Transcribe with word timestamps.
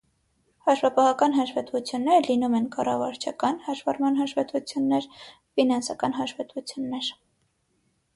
Հաշվապահական 0.67 1.33
հաշվետվությունները 1.39 2.23
լինում 2.27 2.55
են. 2.59 2.63
կառավարչական 2.75 3.59
հաշվառման 3.65 4.17
հաշվետվություններ, 4.21 5.07
ֆինանսական 5.61 6.17
հաշվետվություններ։ 6.21 7.11